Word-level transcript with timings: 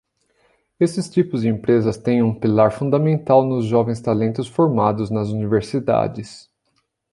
Esses 0.79 1.07
tipos 1.11 1.43
de 1.43 1.47
empresas 1.49 1.95
têm 1.95 2.23
um 2.23 2.33
pilar 2.33 2.71
fundamental 2.71 3.45
nos 3.45 3.65
jovens 3.65 4.01
talentos 4.01 4.47
formados 4.47 5.11
nas 5.11 5.29
universidades. 5.29 6.49